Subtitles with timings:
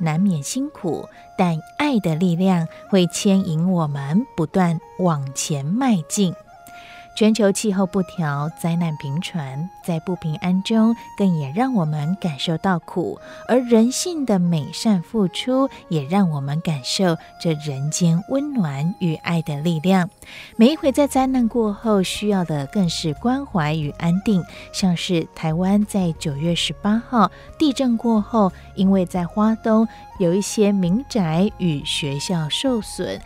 [0.00, 6.34] 难免辛苦，但爱的力量会牵引我们不断往前迈进。
[7.16, 20.08] 全球气候不调，灾难频传，在不平安中，更也让我们感受到苦；而人性的美善付出，也让我们感受这人间温暖与爱的力量。
[20.56, 24.42] 每一回在灾难过后，需要的更是关怀与安定。
[24.72, 29.86] 像是台湾在九月十八号地震过后，因为在花东
[30.18, 33.20] 有一些民宅与学校受损。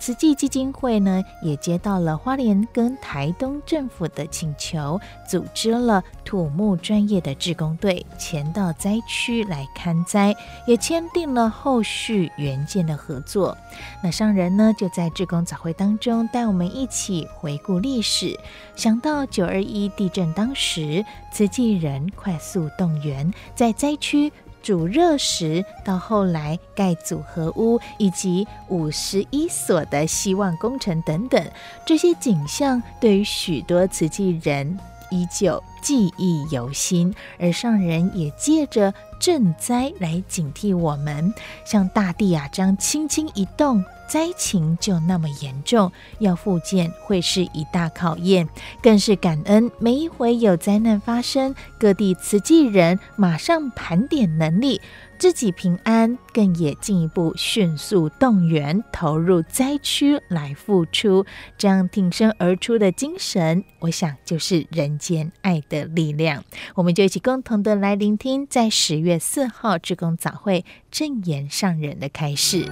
[0.00, 4.98] 慈济基金会呢，也接到了花莲跟台东政府的请求，
[5.28, 10.34] 组织了土木专业的志工队前到灾区来勘灾，
[10.66, 13.56] 也签订了后续援建的合作。
[14.02, 18.40] 那上人呢，就在志工早会当中带我们一起回顾历史，
[18.74, 24.32] 想到九二一地震当时，慈济人快速动员，在灾区。
[24.62, 31.44] 煮热食，到后来盖组合屋，以及五十一所的希望工程等等，
[31.84, 34.78] 这些景象对于许多慈济人
[35.10, 37.14] 依旧记忆犹新。
[37.38, 41.32] 而上人也借着赈灾来警惕我们，
[41.64, 43.84] 像大地啊，这样轻轻一动。
[44.08, 48.48] 灾情就那么严重，要复建会是一大考验，
[48.82, 54.80] 更是感恩每一回有灾难发生，各地慈济人马上盘点能力，
[55.16, 61.24] 自己平安，更也进一步迅速动员投入灾区来付出，
[61.56, 66.42] 这样挺身而出的精神，我想就是人间爱的力量。
[66.74, 72.64] 我们就一起共同的来聆听，在十月月四号志工早会正言上人的开示。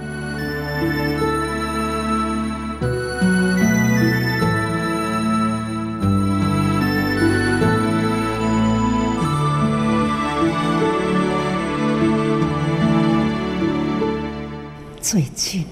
[15.01, 15.65] 最近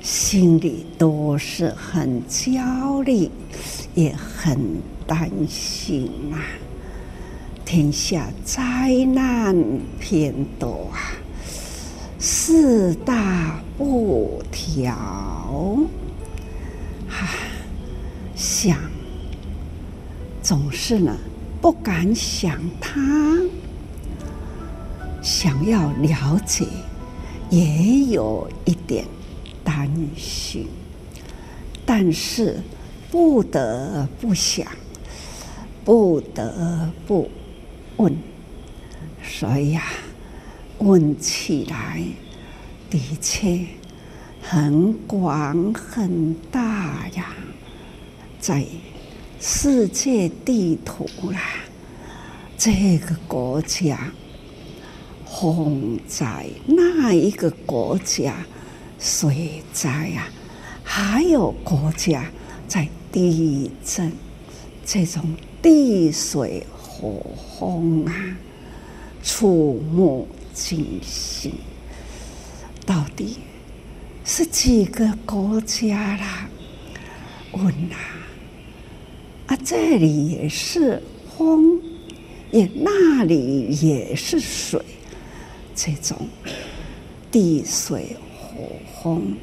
[0.00, 3.30] 心里都是很焦虑，
[3.94, 4.58] 也很
[5.06, 6.42] 担心啊！
[7.70, 9.54] 天下灾难
[10.00, 11.12] 偏多啊，
[12.18, 14.96] 四大不调，
[17.06, 17.28] 哈，
[18.34, 18.78] 想
[20.42, 21.14] 总是呢
[21.60, 23.38] 不敢想他，
[25.20, 26.66] 想要了解。
[27.50, 29.04] 也有一点
[29.62, 30.66] 担心，
[31.84, 32.62] 但是
[33.10, 34.66] 不得不想，
[35.84, 37.30] 不得不
[37.98, 38.16] 问，
[39.22, 39.82] 所以呀，
[40.78, 42.02] 问起来
[42.90, 43.64] 的确
[44.42, 47.34] 很广很大呀，
[48.40, 48.64] 在
[49.40, 51.40] 世界地图啦，
[52.56, 54.10] 这个国家。
[55.30, 58.34] 洪灾那一个国家
[58.98, 60.26] 水灾啊，
[60.82, 62.24] 还有国家
[62.66, 64.10] 在地震，
[64.86, 66.66] 这种地水
[67.00, 67.24] 火
[67.58, 68.36] 风啊，
[69.22, 71.52] 触目惊心。
[72.84, 73.36] 到底
[74.24, 76.48] 是几个国家啦？
[77.52, 77.96] 问呐，
[79.46, 81.00] 啊，这里也是
[81.36, 81.80] 风，
[82.50, 84.82] 也那里也是水。
[85.74, 86.28] 这种
[87.30, 88.64] 地水火
[89.00, 89.36] 风，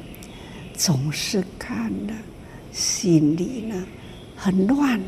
[0.76, 2.14] 总是看了
[2.72, 3.86] 心里呢
[4.36, 5.00] 很乱，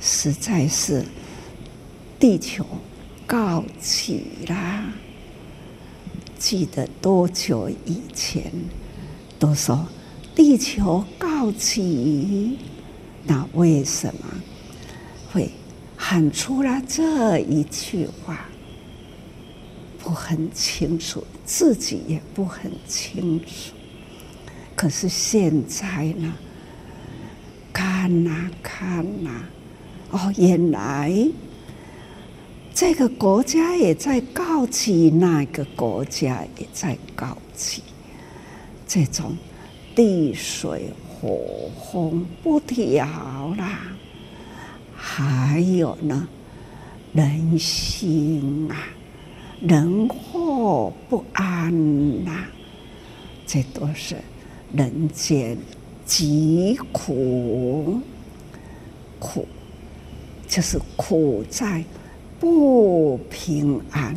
[0.00, 1.04] 实在是
[2.22, 2.64] 地球
[3.26, 4.94] 告急啦！
[6.38, 8.44] 记得多久以前
[9.40, 9.88] 都说
[10.32, 12.58] 地球告急，
[13.24, 14.20] 那为什么
[15.32, 15.50] 会
[15.96, 18.46] 喊出了这一句话？
[19.98, 23.74] 不很清楚，自己也不很清楚。
[24.76, 26.32] 可是现在呢，
[27.72, 29.44] 看呐、看呐、
[30.12, 31.12] 哦，原来
[32.74, 37.82] 这个国家也在告急，那个国家也在告急，
[38.88, 39.36] 这种
[39.94, 43.06] 地水火风不调
[43.58, 43.78] 啦，
[44.94, 46.26] 还有呢，
[47.12, 48.88] 人心啊，
[49.60, 52.46] 人祸不安呐、
[53.46, 54.16] 这都是。
[54.74, 55.58] 人间
[56.06, 58.00] 疾苦，
[59.18, 59.46] 苦
[60.48, 61.84] 就是苦在
[62.42, 64.16] 不平安，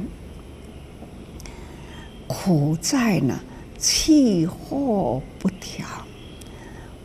[2.26, 3.40] 苦在呢
[3.78, 5.86] 气候不调，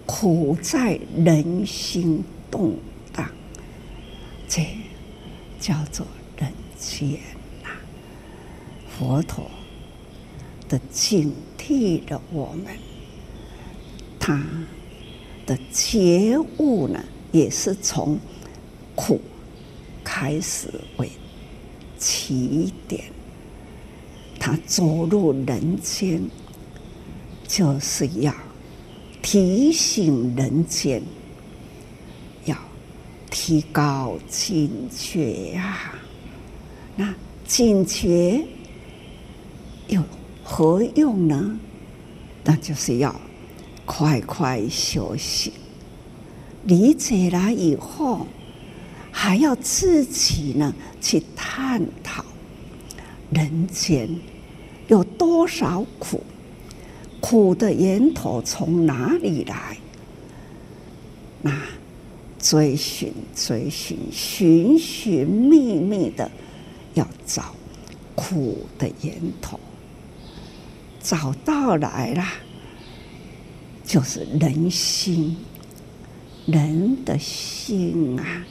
[0.06, 2.74] 苦在人心动
[3.12, 3.30] 荡，
[4.48, 4.66] 这
[5.60, 6.06] 叫做
[6.38, 7.20] 人间
[7.62, 7.68] 呐。
[8.88, 9.44] 佛陀
[10.70, 12.74] 的警惕了我们。
[14.18, 14.42] 他
[15.44, 18.18] 的觉悟呢，也是从
[18.94, 19.20] 苦
[20.20, 20.68] 开始
[20.98, 21.10] 为
[21.96, 23.04] 起点。
[24.38, 26.20] 他走入人间，
[27.48, 28.34] 就是要
[29.22, 31.02] 提醒人间
[32.44, 32.54] 要
[33.30, 35.94] 提高警觉啊。
[36.96, 37.14] 那
[37.46, 38.44] 警觉
[39.88, 40.04] 有
[40.44, 41.58] 何用呢？
[42.44, 43.18] 那就是要。
[43.86, 45.52] 快快修行，
[46.64, 48.24] 理解了以后，
[49.12, 52.24] 还要自己呢去探讨
[53.30, 54.08] 人间
[54.88, 56.22] 有多少苦，
[57.20, 59.76] 苦的源头从哪里来？
[61.42, 61.52] 那
[62.38, 66.30] 追寻、追寻、寻寻觅觅的
[66.94, 67.54] 要找
[68.14, 69.60] 苦的源头，
[71.02, 72.24] 找到来了。
[73.84, 75.36] 就是人心，
[76.46, 78.44] 人的心啊，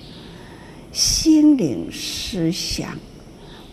[0.92, 2.98] 心灵思想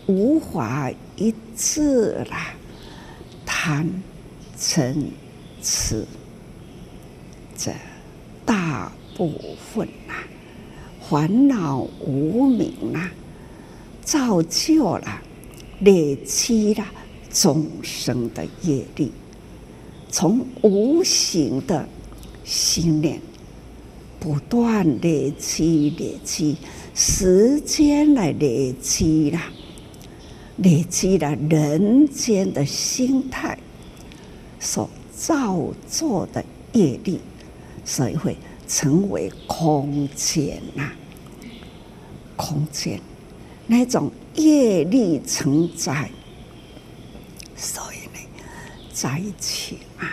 [0.06, 2.54] 无法一致啦，
[3.44, 4.02] 贪
[4.58, 4.94] 嗔
[5.62, 6.04] 痴，
[7.56, 7.72] 这
[8.44, 9.32] 大部
[9.72, 10.22] 分啊，
[11.08, 13.10] 烦恼无明啊，
[14.02, 15.22] 造就了
[15.80, 16.84] 累积了
[17.32, 19.10] 众生的业力。
[20.08, 21.88] 从无形的
[22.44, 23.20] 心念
[24.18, 26.56] 不断累积、累积，
[26.94, 29.50] 时间来累积啦，
[30.56, 33.58] 累积了人间的心态
[34.58, 37.20] 所造作的业力，
[37.84, 38.36] 所以会
[38.66, 40.90] 成为空间呐，
[42.36, 43.00] 空间
[43.66, 46.10] 那种业力承载，
[47.56, 48.20] 所以呢。
[48.98, 50.08] 在一起啊！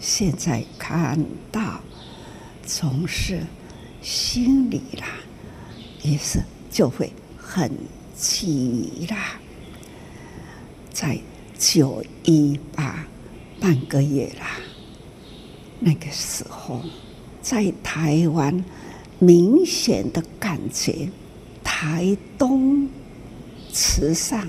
[0.00, 1.22] 现在看
[1.52, 1.82] 到，
[2.66, 3.40] 总是
[4.02, 5.06] 心里啦，
[6.02, 6.40] 也是
[6.70, 7.70] 就会很
[8.14, 9.40] 急啦。
[10.92, 11.16] 在
[11.56, 13.06] 九一八
[13.60, 14.58] 半个月啦，
[15.78, 16.82] 那个时候，
[17.40, 18.64] 在台湾
[19.20, 21.08] 明显的感觉，
[21.62, 22.88] 台东
[23.72, 24.46] 池上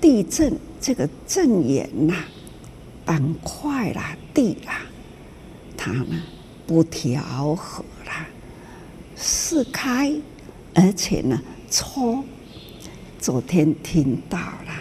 [0.00, 2.14] 地震这个震源呐。
[3.04, 4.80] 板块啦，地啦，
[5.76, 6.20] 它呢
[6.66, 8.26] 不调和啦，
[9.14, 10.12] 四开，
[10.74, 12.24] 而且呢错。
[13.18, 14.72] 昨天听到了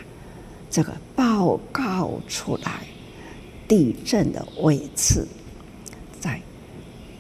[0.70, 2.86] 这个报告出来，
[3.68, 5.26] 地震的位置
[6.20, 6.42] 在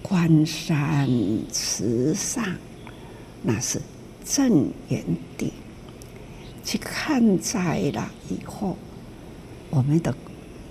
[0.02, 1.10] 关山
[1.52, 2.44] 池上，
[3.42, 3.82] 那是
[4.24, 5.04] 震源
[5.38, 5.54] 地。
[6.64, 8.78] 去看灾了以后，
[9.70, 10.14] 我们的。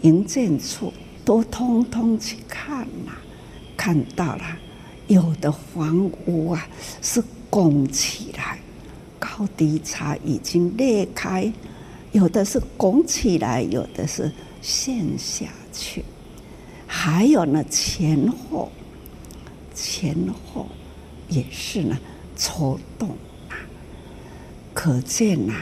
[0.02, 0.92] 营建处
[1.24, 3.12] 都通通去看呐，
[3.76, 4.58] 看到了
[5.06, 6.66] 有的房屋啊
[7.02, 8.58] 是拱起来，
[9.18, 11.52] 高低差已经裂开；
[12.12, 16.04] 有的是拱起来，有的是陷下去。
[16.86, 18.70] 还有呢，前后
[19.74, 20.16] 前
[20.46, 20.66] 后
[21.28, 21.98] 也是呢
[22.36, 23.10] 抽动
[23.48, 23.54] 啊，
[24.72, 25.54] 可见呐，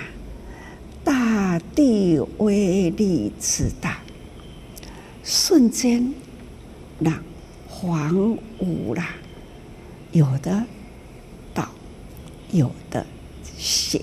[1.03, 3.99] 大地威力之大。
[5.25, 6.13] 瞬间，
[6.99, 7.23] 让
[7.83, 9.09] 房屋啦，
[10.13, 10.65] 有的
[11.53, 11.69] 倒，
[12.53, 13.05] 有的
[13.59, 14.01] 血，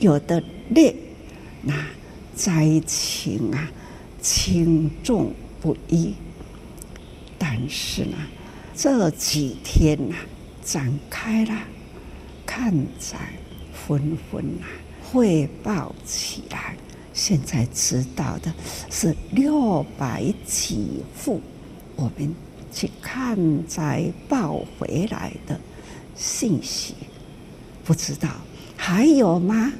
[0.00, 0.92] 有的裂，
[1.62, 1.72] 那
[2.34, 3.70] 灾情啊，
[4.20, 6.14] 轻重不一。
[7.38, 8.16] 但是呢，
[8.74, 10.16] 这几天呐、
[10.64, 11.54] 展开了，
[12.44, 13.16] 看在
[13.72, 14.66] 纷纷啊，
[15.12, 16.74] 汇报起来，
[17.14, 18.52] 现在知道的
[18.90, 21.40] 是六百几户，
[21.94, 22.34] 我们
[22.76, 25.58] 去看再报回来的
[26.14, 26.94] 信息，
[27.82, 28.28] 不知道
[28.76, 29.72] 还有吗？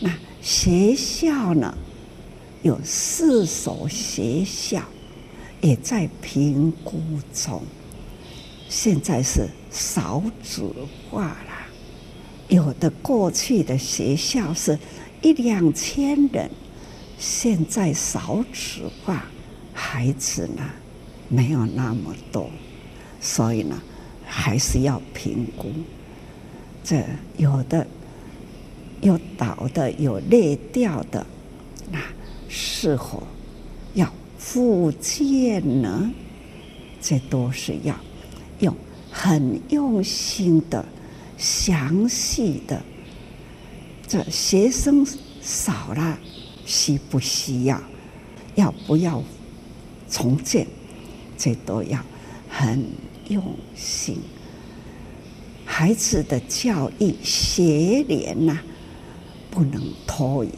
[0.00, 1.72] 那学校呢？
[2.62, 4.82] 有四所学校
[5.60, 7.00] 也在评估
[7.32, 7.62] 中，
[8.68, 10.68] 现在是少子
[11.08, 11.66] 化了。
[12.48, 14.76] 有的过去的学校是
[15.22, 16.50] 一两千人，
[17.18, 19.24] 现在少子化，
[19.72, 20.64] 孩子呢
[21.32, 22.50] 没有那么多，
[23.20, 23.80] 所以呢
[24.24, 25.72] 还是要评估。
[26.84, 27.02] 这
[27.36, 27.86] 有的
[29.00, 31.26] 有倒的，有裂掉的，
[31.90, 31.98] 那。
[32.54, 33.22] 是否
[33.94, 36.10] 要复建呢？
[37.00, 37.98] 这都是要
[38.58, 38.76] 用
[39.10, 40.84] 很用心的、
[41.38, 42.82] 详细的。
[44.06, 45.06] 这学生
[45.40, 46.18] 少了，
[46.66, 47.80] 需不需要？
[48.54, 49.22] 要不要
[50.10, 50.66] 重建？
[51.42, 51.98] 这都要
[52.48, 52.86] 很
[53.28, 53.42] 用
[53.74, 54.16] 心。
[55.64, 58.60] 孩子的教育学年呐，
[59.50, 60.52] 不能拖延，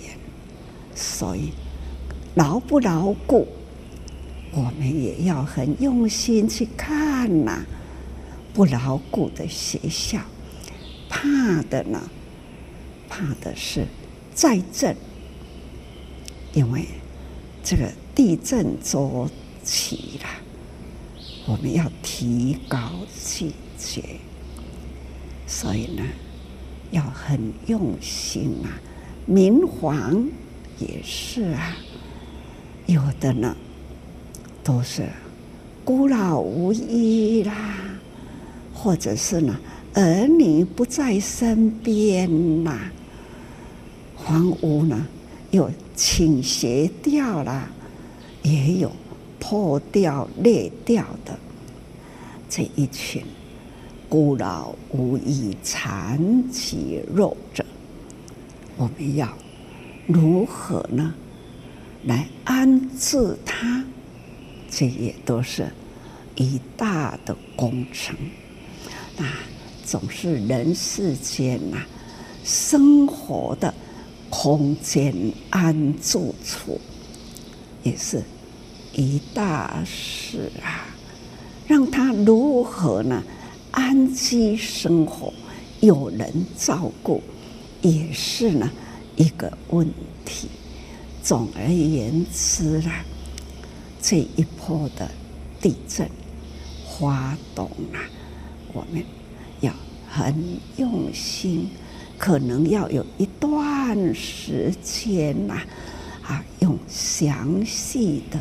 [0.95, 1.53] 所以。
[2.35, 3.47] 牢不牢固，
[4.51, 7.65] 我们也要很用心去看呐、
[8.53, 10.19] 不牢固的学校，
[11.09, 12.11] 怕的呢，
[13.09, 13.87] 怕的是
[14.35, 14.97] 再震，
[16.55, 16.87] 因为
[17.63, 19.31] 这个地震周
[19.63, 20.29] 期了，
[21.47, 22.79] 我们要提高
[23.23, 24.03] 警觉，
[25.47, 26.03] 所以呢，
[26.91, 28.81] 要很用心啊。
[29.27, 30.27] 民防
[30.79, 31.77] 也是啊。
[32.87, 33.57] 有的呢，
[34.63, 35.09] 都是
[35.85, 37.55] 孤老无依啦，
[38.73, 39.59] 或者是呢，
[39.95, 42.91] 儿女不在身边呐，
[44.17, 45.07] 房屋呢
[45.51, 47.69] 又倾斜掉了，
[48.43, 48.91] 也有
[49.47, 51.39] 破掉裂掉的
[52.49, 53.23] 这一群
[54.09, 57.63] 孤老无依、残疾弱者，
[58.79, 59.29] 我们要
[60.07, 61.15] 如何呢？
[62.05, 63.85] 来安置他，
[64.71, 65.71] 这也都是
[66.37, 68.17] 一大的工程。
[69.19, 69.27] 那
[69.85, 71.77] 总是人世间呐，
[72.43, 73.75] 生活的
[74.31, 75.15] 空间
[75.51, 76.81] 安住处，
[77.83, 78.23] 也是
[78.95, 80.87] 一大事啊。
[81.67, 83.23] 让他如何呢？
[83.71, 85.33] 安居生活，
[85.81, 87.21] 有人照顾，
[87.83, 88.71] 也是呢
[89.17, 89.85] 一个问
[90.25, 90.49] 题。
[91.23, 93.05] 总而言之啦，
[94.01, 95.11] 这一波的
[95.61, 96.09] 地震
[96.87, 97.99] 发动啊，
[98.73, 99.03] 我们
[99.61, 99.73] 要
[100.09, 100.33] 很
[100.77, 101.69] 用心，
[102.17, 105.55] 可能要有一段时间呐，
[106.23, 108.39] 啊，用详细的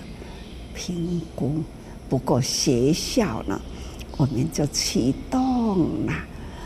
[0.76, 1.64] 评估。
[2.10, 3.60] 不过学校呢，
[4.18, 6.14] 我们就启动了，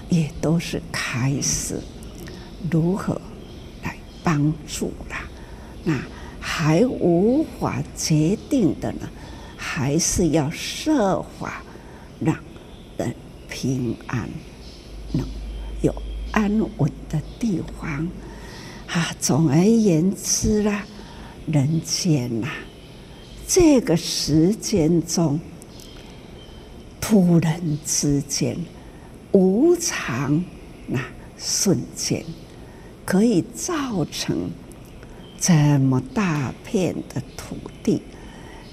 [0.10, 1.80] 也都是开始
[2.70, 3.20] 如何
[3.84, 5.16] 来帮助了。
[5.84, 5.98] 那
[6.40, 9.08] 还无法决定的呢，
[9.56, 11.62] 还是要设法
[12.20, 12.36] 让
[12.98, 13.16] 人
[13.48, 14.28] 平安，
[15.14, 15.26] 能
[15.82, 15.94] 有
[16.32, 18.08] 安稳的地方。
[18.88, 20.84] 啊，总而言之啦，
[21.46, 22.48] 人间呐，
[23.48, 25.40] 这个时间中，
[27.00, 28.58] 突然之间，
[29.32, 30.44] 无常
[30.86, 31.00] 那
[31.38, 32.26] 瞬间，
[33.06, 34.50] 可以造成。
[35.40, 38.02] 这么大片的土地，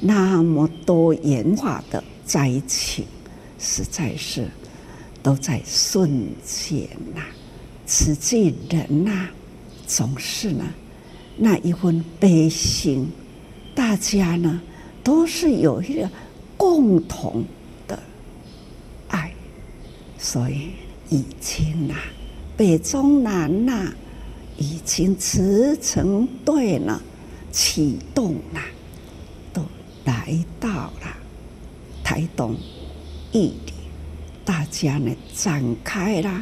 [0.00, 3.04] 那么多元化的灾情，
[3.58, 4.48] 实在是
[5.22, 7.20] 都在瞬间呐。
[7.84, 9.28] 此际人呐，
[9.86, 10.64] 总是呢
[11.36, 13.12] 那一份悲心，
[13.74, 14.60] 大家呢
[15.02, 16.08] 都是有一个
[16.56, 17.44] 共同
[17.88, 17.98] 的
[19.08, 19.32] 爱，
[20.18, 20.70] 所以
[21.10, 21.94] 已经呐，
[22.56, 23.92] 北中南呐。
[24.56, 27.02] 已经驰骋队呢，
[27.50, 28.60] 启动了，
[29.52, 29.60] 都
[30.04, 31.16] 来到了
[32.04, 32.54] 台东
[33.32, 33.72] 玉里，
[34.44, 36.40] 大家呢展开了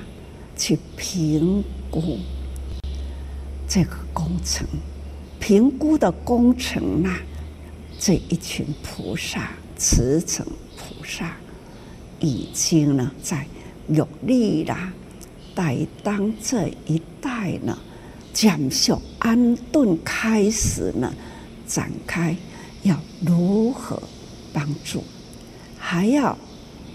[0.59, 2.19] 去评估
[3.67, 4.67] 这个工程，
[5.43, 7.19] 评估的工程啊，
[7.99, 10.45] 这一群菩萨，驰骋
[10.77, 11.37] 菩萨，
[12.21, 13.45] 已经呢在
[13.89, 14.79] 努力了，
[15.53, 17.77] 带当这一带呢。
[18.33, 21.13] 讲修安顿开始呢，
[21.67, 22.35] 展开
[22.85, 22.97] 要
[23.27, 24.01] 如何
[24.53, 25.03] 帮助，
[25.77, 26.39] 还要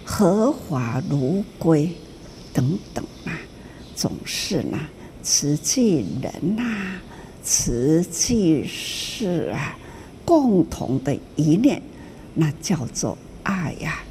[0.05, 1.91] 合法如归
[2.53, 3.37] 等等啊，
[3.93, 4.79] 总是呢，
[5.21, 6.63] 慈济人呐，
[7.49, 9.77] 慈济是啊
[10.25, 11.81] 共同的一念，
[12.33, 14.03] 那叫做爱呀。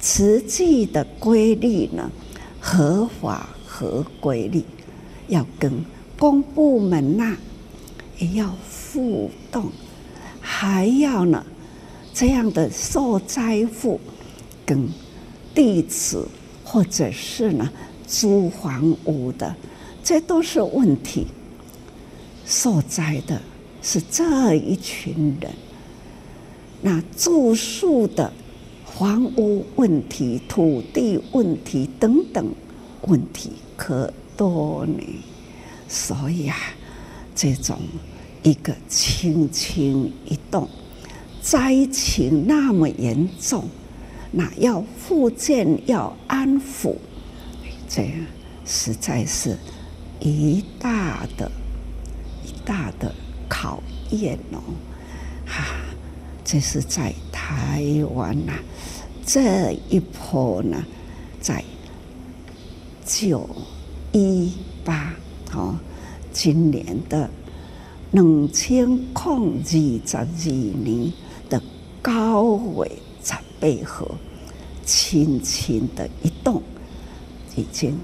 [0.00, 2.10] 慈济的规律呢，
[2.58, 4.64] 合法合规律，
[5.28, 5.84] 要跟
[6.18, 7.36] 公部门呐、
[8.18, 8.52] 也要
[8.92, 9.70] 互动，
[10.40, 11.46] 还要呢
[12.12, 14.00] 这样的受灾户
[14.66, 14.88] 跟
[15.54, 16.26] 弟子
[16.64, 17.70] 或者是呢
[18.04, 19.54] 租房屋的，
[20.02, 21.28] 这都是问题。
[22.50, 23.40] 受灾的
[23.80, 25.54] 是这一群人，
[26.82, 28.32] 那住宿的。
[28.92, 32.46] 房屋问题、土地问题等等
[33.06, 35.02] 问题可多呢，
[35.88, 36.56] 所以啊，
[37.34, 37.78] 这种
[38.42, 40.68] 一个轻轻一动，
[41.40, 43.64] 灾情那么严重，
[44.32, 46.96] 那要复建、要安抚，
[47.88, 48.12] 这样
[48.66, 49.56] 实在是
[50.18, 51.50] 一大的、
[52.70, 53.12] 大的
[53.48, 54.62] 考验哦，
[55.44, 55.64] 哈。
[56.44, 57.84] 这是在台
[58.14, 58.52] 湾呐、
[59.26, 60.84] 这一波呢，
[61.40, 61.64] 在
[63.04, 63.48] 九
[64.12, 64.52] 一
[64.84, 65.12] 八
[65.52, 65.74] 哦，
[66.32, 67.28] 今年的
[68.12, 69.36] 两千零二
[70.06, 71.12] 十二年
[71.48, 71.60] 的
[72.00, 72.90] 高纬
[73.22, 74.08] 十八号，
[74.84, 76.60] 轻轻的一动，
[77.54, 77.96] 已经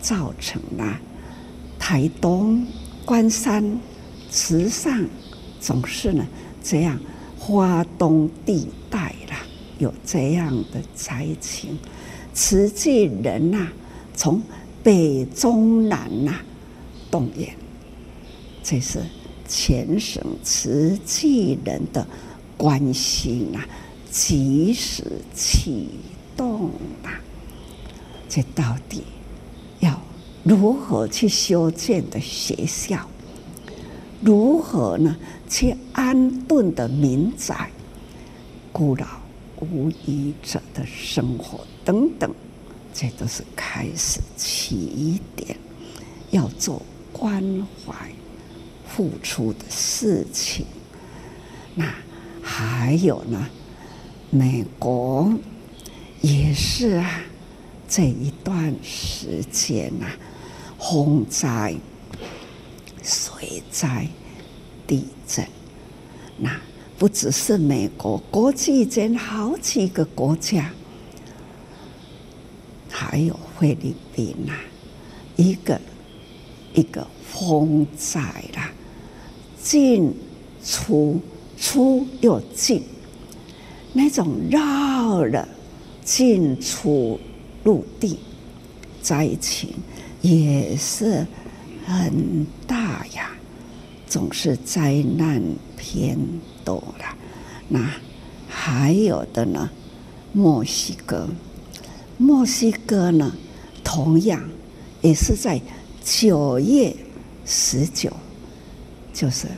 [0.00, 0.96] 造成了
[1.76, 2.64] 台东
[3.04, 3.80] 关山、
[4.30, 5.04] 池上
[5.60, 6.26] 总是呢
[6.62, 6.98] 这样。
[7.42, 9.38] 花东地带啦，
[9.78, 11.78] 有这样的灾情，
[12.34, 13.66] 慈济人呐、
[14.14, 14.42] 从
[14.82, 16.38] 北中南呐、
[17.10, 17.56] 动员，
[18.62, 19.00] 这是
[19.48, 22.06] 全省慈济人的
[22.58, 23.66] 关心啊，
[24.10, 25.02] 及时
[25.34, 25.88] 启
[26.36, 26.70] 动
[27.02, 27.18] 啊，
[28.28, 29.02] 这到底
[29.80, 29.98] 要
[30.44, 33.08] 如何去修建的学校？
[34.20, 35.16] 如何呢？
[35.48, 37.70] 去安顿的民宅、
[38.70, 39.06] 孤老
[39.60, 42.32] 无依者的生活等等，
[42.92, 45.56] 这都是开始起点，
[46.30, 47.42] 要做关
[47.84, 47.94] 怀、
[48.86, 50.66] 付出的事情。
[51.74, 51.92] 那
[52.42, 53.48] 还有呢？
[54.30, 55.32] 美国
[56.20, 57.22] 也是啊，
[57.88, 60.12] 这一段时间呐、啊，
[60.78, 61.74] 洪灾。
[63.10, 64.06] 水灾、
[64.86, 65.44] 地震，
[66.38, 66.58] 那
[66.96, 70.70] 不只是美国，国际间好几个国家，
[72.88, 74.52] 还有菲律宾呐，
[75.34, 75.80] 一个
[76.72, 78.20] 一个风灾
[78.54, 78.70] 啦，
[79.60, 80.14] 进
[80.64, 81.20] 出
[81.58, 82.84] 出又进，
[83.92, 85.48] 那种绕了
[86.04, 87.18] 进出
[87.64, 88.20] 陆地
[89.02, 89.70] 灾情
[90.22, 91.26] 也是。
[91.90, 93.30] 很大呀，
[94.06, 95.42] 总是灾难
[95.76, 96.16] 偏
[96.64, 97.04] 多了。
[97.68, 97.90] 那
[98.48, 99.68] 还有的呢，
[100.32, 101.28] 墨西哥，
[102.16, 103.34] 墨西哥呢，
[103.82, 104.40] 同样
[105.02, 105.60] 也是在
[106.04, 106.94] 九月
[107.44, 108.12] 十九，
[109.12, 109.48] 就是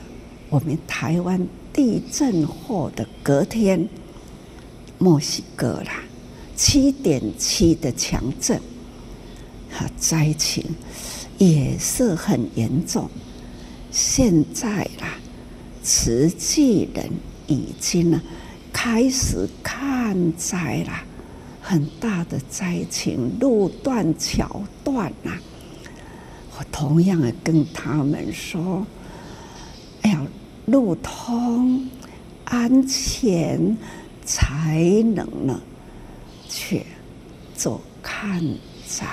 [0.49, 3.87] 我们台湾地震后的隔天，
[4.97, 6.03] 墨西哥啦，
[6.55, 8.59] 七点七的强震
[9.71, 10.63] 和灾情。
[11.37, 13.09] 也是很严重。
[13.91, 15.17] 现在啦，
[15.83, 17.09] 慈济人
[17.47, 18.21] 已经呢
[18.71, 21.03] 开始看灾了，
[21.61, 25.31] 很大的灾情，路断桥断呐。
[26.57, 28.85] 我同样的跟他们说
[30.03, 30.25] ：“哎呀，
[30.65, 31.89] 路通
[32.45, 33.77] 安全，
[34.23, 35.59] 才能呢
[36.47, 36.83] 去
[37.55, 38.43] 做看
[38.87, 39.05] 灾。”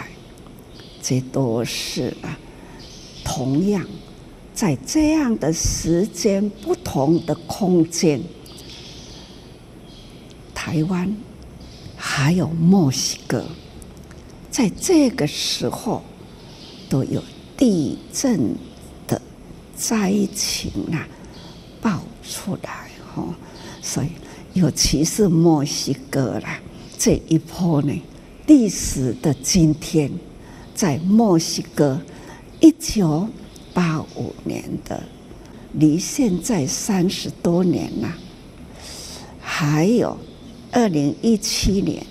[1.03, 2.39] 这都是啊，
[3.25, 3.87] 同样
[4.55, 8.21] 在这样的时间、不同的空间，
[10.55, 11.17] 台湾
[11.97, 13.47] 还有墨西哥，
[14.51, 16.03] 在这个时候
[16.89, 17.23] 都有
[17.57, 18.55] 地震
[19.07, 19.21] 的
[19.75, 21.09] 灾情啊
[21.81, 23.35] 爆出来哦，
[23.81, 24.09] 所以
[24.53, 26.61] 尤其是墨西哥啦，
[26.99, 27.93] 这一波呢，
[28.47, 30.11] 历史的今天。
[30.81, 32.01] 在墨西哥，
[32.59, 33.29] 一九
[33.75, 35.03] 八五年的，
[35.75, 38.17] 离现在三十多年了。
[39.39, 40.17] 还有
[40.73, 42.03] 二零一七年，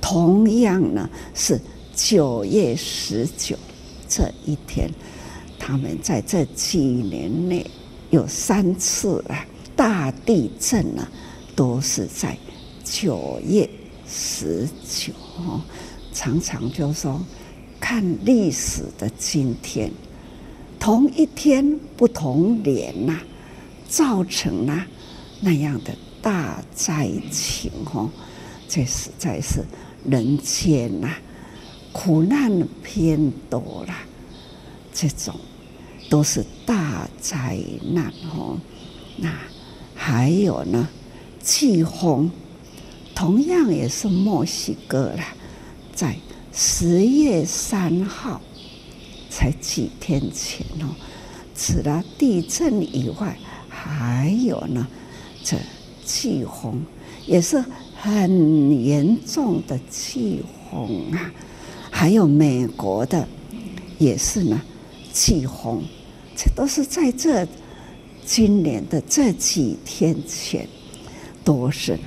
[0.00, 1.60] 同样呢是
[1.92, 3.58] 九月十九
[4.08, 4.88] 这一天，
[5.58, 7.68] 他们在这几年内
[8.10, 11.04] 有三次啊大地震呢，
[11.56, 12.38] 都是在
[12.84, 13.68] 九月
[14.06, 15.12] 十九。
[16.12, 17.20] 常常就说。
[17.84, 19.92] 看历史的今天，
[20.80, 23.20] 同一天不同年呐、
[23.86, 24.86] 造成了
[25.42, 28.08] 那样的大灾情哦，
[28.66, 29.62] 这实在是
[30.02, 31.10] 人间呐、
[31.92, 33.94] 苦难偏多了，
[34.90, 35.38] 这种
[36.08, 37.58] 都是大灾
[37.92, 38.58] 难哦。
[39.18, 39.30] 那
[39.94, 40.88] 还有呢，
[41.38, 42.30] 季风，
[43.14, 45.22] 同样也是墨西哥了，
[45.94, 46.16] 在
[46.54, 48.40] 十月三号。
[49.36, 50.94] 才几天前哦，
[51.56, 53.36] 除了地震以外，
[53.68, 54.86] 还有呢，
[55.42, 55.56] 这
[56.04, 56.80] 季洪
[57.26, 57.64] 也是
[57.96, 60.40] 很严重的季
[60.70, 61.32] 洪啊。
[61.90, 63.26] 还有美国的
[63.98, 64.62] 也是呢，
[65.12, 65.82] 季洪，
[66.36, 67.44] 这都是在这
[68.24, 70.68] 今年的这几天前，
[71.42, 71.98] 都是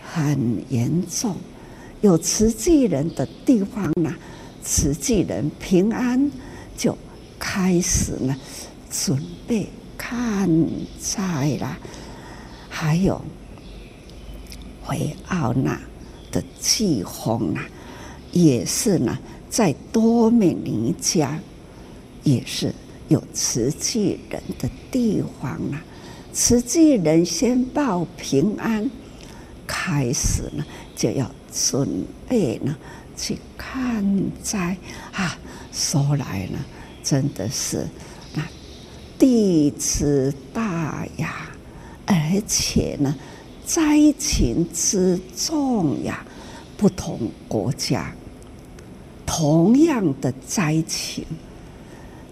[0.00, 1.34] 很严重。
[2.00, 4.14] 有慈济人的地方呢，
[4.62, 6.30] 慈济人平安。
[6.78, 6.94] 就
[7.38, 8.36] 开始呢，
[8.90, 10.46] 准备看
[11.00, 11.78] 灾啦，
[12.68, 13.18] 还有
[14.84, 15.80] 回奥那
[16.30, 17.64] 的季风啊，
[18.30, 21.40] 也是呢，在多美尼加
[22.24, 22.74] 也是
[23.08, 25.82] 有慈济人的地方啊。
[26.34, 28.90] 慈济人先报平安，
[29.66, 30.62] 开始呢
[30.94, 32.76] 就要准备呢
[33.16, 34.04] 去看
[34.42, 34.76] 灾
[35.12, 35.38] 啊。
[35.72, 36.58] 说来呢，
[37.02, 37.86] 真的是
[38.34, 38.42] 那
[39.18, 41.50] 地之大呀，
[42.06, 43.14] 而且呢，
[43.66, 46.24] 灾情之重呀，
[46.78, 48.10] 不同国家
[49.26, 51.26] 同样的灾情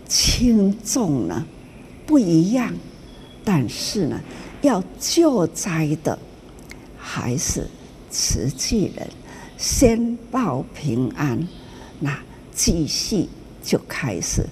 [0.09, 1.45] 轻重呢
[2.07, 2.73] 不一样，
[3.45, 4.19] 但是呢，
[4.63, 6.19] 要救灾的
[6.97, 7.69] 还是
[8.15, 9.11] 慈济人
[9.59, 11.49] 先报平安，
[11.99, 12.17] 那。
[12.57, 13.29] 继续
[13.65, 14.49] 就开始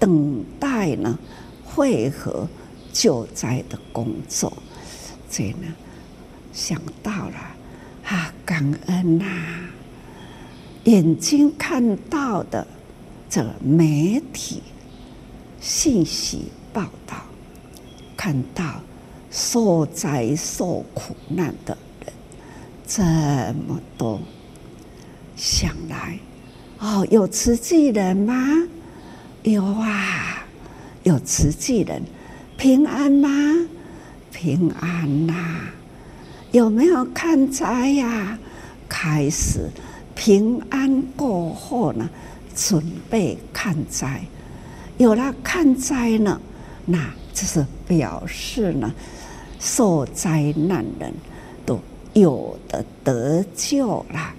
[0.00, 1.16] 等待呢，
[1.64, 2.48] 会合
[2.92, 4.52] 救灾的工作。
[5.30, 5.72] 这呢，
[6.52, 7.36] 想到了
[8.02, 9.24] 啊，感恩呐、
[10.82, 12.66] 眼睛看到的
[13.30, 14.60] 这媒体
[15.60, 17.16] 信息报道，
[18.16, 18.80] 看到
[19.30, 21.78] 受灾受苦难的
[22.86, 24.20] 这么多，
[25.34, 26.18] 想来。
[26.78, 28.34] 哦，有慈济人吗？
[29.42, 30.44] 有啊，
[31.02, 32.02] 有慈济人，
[32.56, 33.28] 平安吗？
[34.30, 35.34] 平安呐、
[36.52, 38.38] 有没有看灾呀、
[38.88, 39.70] 开始
[40.14, 42.08] 平安过后呢，
[42.54, 44.20] 准备看灾。
[44.98, 46.40] 有了看灾呢，
[46.84, 46.98] 那
[47.32, 48.92] 这是表示呢，
[49.58, 51.12] 受灾难人
[52.20, 54.34] 有的得救了，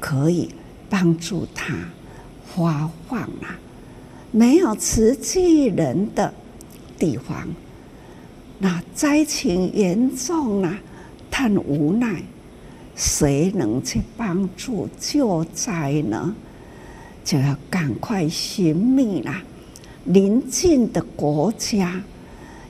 [0.00, 0.50] 可以。
[0.88, 1.74] 帮助他
[2.46, 3.58] 发放啊！
[4.30, 6.32] 没有慈济人的
[6.96, 7.48] 地方，
[8.60, 10.78] 那灾情严重啊，
[11.32, 12.22] 很无奈，
[12.94, 16.34] 谁能去帮助救灾呢？
[17.24, 19.42] 就要赶快寻觅啦！
[20.04, 22.00] 邻近的国家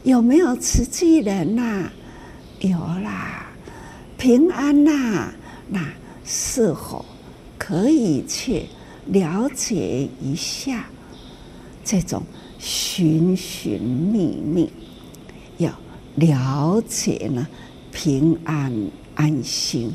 [0.04, 1.92] 有没有慈济人呐、
[2.60, 3.45] 有啦，
[4.26, 5.32] 平安呐、
[5.68, 5.80] 那
[6.24, 7.04] 是否？
[7.56, 8.64] 可以去
[9.06, 10.86] 了解一下
[11.84, 12.24] 这种
[12.58, 14.68] 寻寻觅觅，
[15.58, 15.72] 要
[16.16, 17.46] 了解呢，
[17.92, 19.92] 平安安心。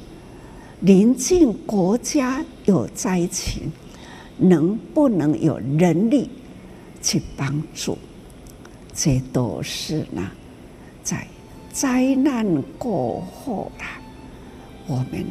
[0.79, 3.69] 临近国家有灾情，
[4.37, 6.29] 能不能有人力
[7.01, 7.97] 去帮助？
[8.95, 10.31] 这都是呢，
[11.03, 11.27] 在
[11.73, 14.00] 灾难过后啦，
[14.87, 15.25] 我们。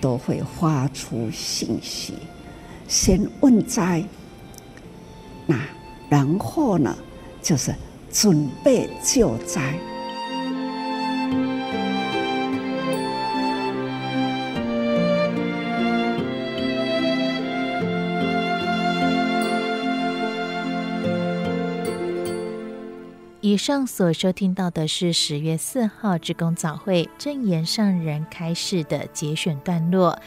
[0.00, 2.12] 都会发出信息，
[2.86, 4.04] 先问灾，
[5.46, 5.58] 那
[6.10, 6.94] 然后呢，
[7.40, 7.74] 就是
[8.12, 9.78] 准备救灾。
[23.64, 30.20] 上所收听到的是十月四号职工早会正言上人开示的节选段落，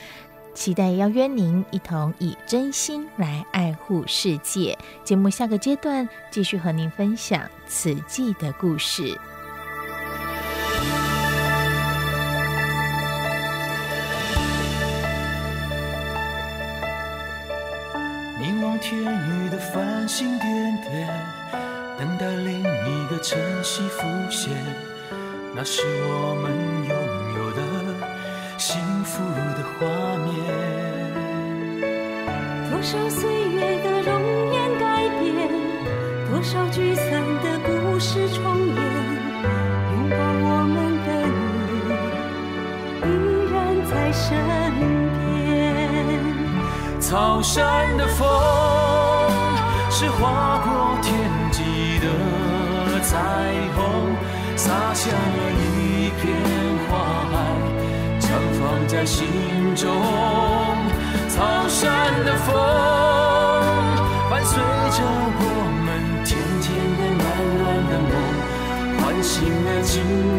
[0.55, 4.75] 期待邀约您一同以真心来爱护世界。
[5.03, 9.15] 节目下个阶段继续和您分享此季的故事。
[18.39, 20.56] 凝望天宇的繁星点。
[23.17, 24.51] 的晨曦浮现，
[25.55, 26.51] 那是我们
[26.87, 26.95] 拥
[27.35, 27.61] 有的
[28.59, 29.23] 幸福
[29.57, 29.87] 的画
[30.19, 30.29] 面。
[32.69, 35.49] 多少岁月的容颜改变，
[36.29, 37.03] 多少聚散
[37.41, 38.75] 的故事重演，
[39.93, 40.77] 拥抱我们
[41.07, 41.49] 的你
[43.01, 43.03] 依
[43.51, 43.55] 然
[43.89, 44.21] 在身
[45.17, 47.01] 边。
[47.01, 48.29] 草山的风
[49.89, 50.86] 是划过。
[53.07, 53.15] 彩
[53.73, 53.79] 虹，
[54.57, 56.27] 洒下了一片
[56.89, 56.91] 花
[57.31, 57.33] 海，
[58.19, 58.27] 绽
[58.59, 59.25] 放在心
[59.77, 59.87] 中。
[61.29, 61.85] 草山
[62.25, 62.53] 的风，
[64.29, 64.97] 伴随着
[65.39, 65.41] 我
[65.85, 65.87] 们
[66.25, 66.67] 甜甜
[66.97, 67.25] 的、暖
[67.59, 68.11] 暖的梦，
[68.99, 69.95] 唤醒了青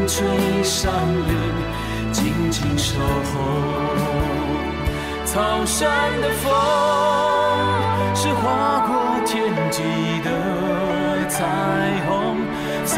[0.07, 0.16] 翠
[0.62, 0.92] 山
[1.26, 1.33] 林，
[2.12, 3.00] 静静守
[3.33, 3.35] 候。
[5.24, 5.88] 草山
[6.20, 6.52] 的风，
[8.14, 8.90] 是划过
[9.24, 9.81] 天际
[10.22, 11.46] 的彩
[12.07, 12.38] 虹。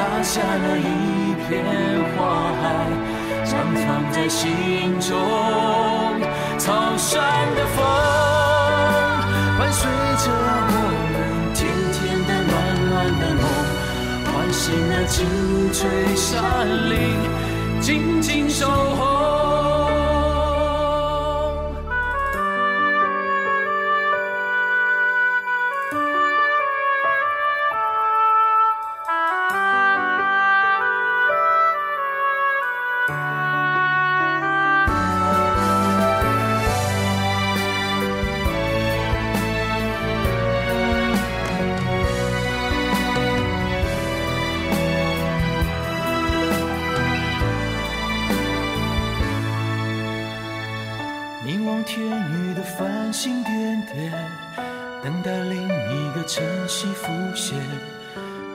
[0.00, 1.62] 洒下了一片
[2.16, 2.18] 花
[2.62, 2.64] 海，
[3.44, 5.10] 长藏在心中。
[6.56, 7.20] 草山
[7.54, 7.84] 的风
[9.58, 10.74] 伴随着我
[11.12, 11.14] 们
[11.52, 12.50] 甜甜的、暖
[12.88, 13.44] 暖的梦，
[14.24, 15.18] 唤醒了青
[15.70, 15.78] 翠
[16.16, 16.40] 山
[16.88, 16.96] 林，
[17.82, 19.19] 静静守候。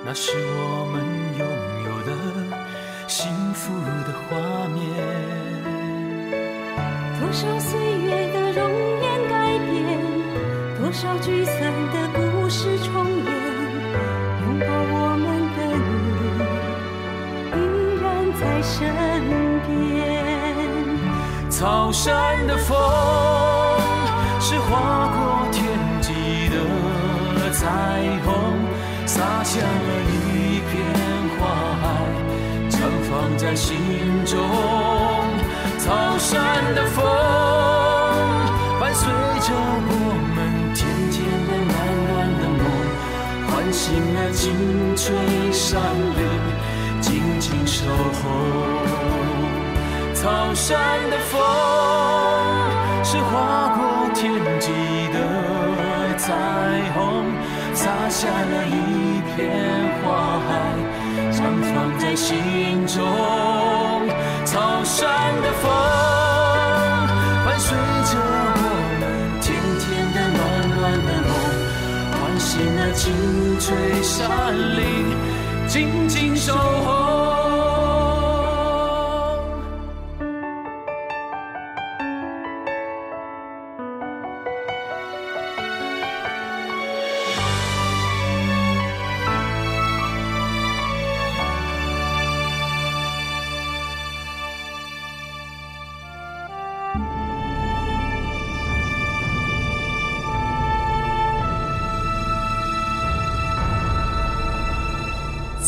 [0.07, 1.04] 那是我们
[50.67, 50.75] 山
[51.11, 51.39] 的风
[53.03, 54.71] 是划过天际
[55.13, 56.33] 的彩
[56.95, 57.31] 虹，
[57.75, 59.37] 洒下了一片
[60.01, 60.49] 花海，
[61.31, 61.37] 绽
[61.71, 62.97] 放在心中。
[64.43, 65.07] 草山
[65.43, 65.69] 的风
[67.45, 68.59] 伴随着我
[68.99, 69.03] 们
[69.41, 70.41] 甜甜的、暖
[70.79, 71.31] 暖的梦，
[72.11, 73.03] 唤醒了青
[73.59, 74.25] 翠山
[74.75, 75.15] 林，
[75.67, 77.04] 静静守候。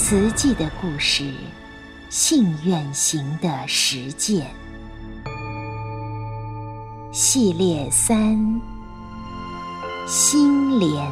[0.10, 1.34] 慈济的故事，
[2.08, 4.48] 信愿行的实践
[7.12, 8.62] 系列三：
[10.08, 11.12] 心莲。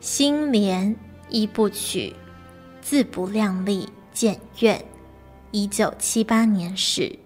[0.00, 0.96] 心莲
[1.28, 2.16] 一部曲，
[2.80, 4.84] 自不量力，建愿。
[5.52, 7.16] 一九七八年始，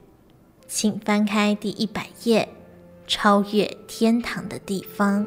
[0.69, 2.47] 请翻开第一百页。
[3.07, 5.27] 超越天堂的地方。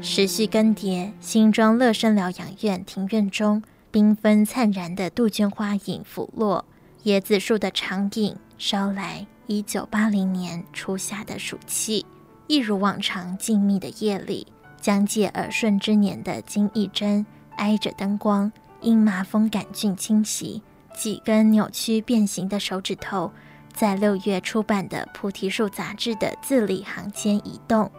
[0.00, 6.64] 时序更迭，新庄乐生疗养院庭院中，缤纷灿然的杜鹃花影拂落，
[7.04, 12.06] 椰子树的长影捎来一九八零年初夏的暑气。
[12.46, 14.46] 一如往常，静谧的夜里，
[14.80, 17.24] 将届耳顺之年的金义珍
[17.56, 20.62] 挨着灯光，因麻风杆菌侵袭，
[20.94, 23.32] 几根扭曲变形的手指头，
[23.72, 27.90] 在六月出版的《菩提树》杂志的字里行间移动。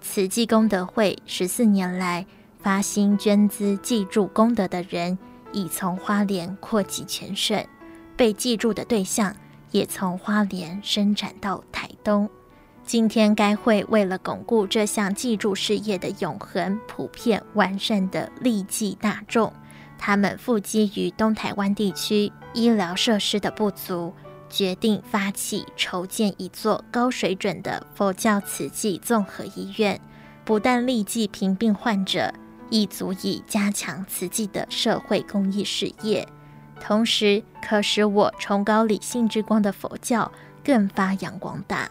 [0.00, 2.26] 慈济功德会十四年来
[2.58, 5.16] 发心捐资济助功德的人，
[5.52, 7.64] 已从花莲扩及全省，
[8.16, 9.36] 被记住的对象
[9.70, 12.28] 也从花莲伸展到台东。
[12.90, 19.52] 今天该会为了巩固这项济助事业的永恒、普遍、完善的利济大众，
[19.96, 24.12] 他们富基于东台湾地区医疗设施的不足，
[24.48, 30.00] 决定发起筹建一座高水准的佛教慈济综合医院，
[30.44, 32.34] 不但利济贫病患者，
[32.70, 36.26] 亦足以加强慈济的社会公益事业，
[36.80, 40.32] 同时可使我崇高理性之光的佛教
[40.64, 41.88] 更发扬光大。